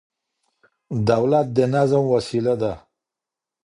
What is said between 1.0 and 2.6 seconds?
دولت د نظم وسيله